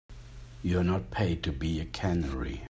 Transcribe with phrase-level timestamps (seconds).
[0.63, 2.59] You're not paid to be a canary.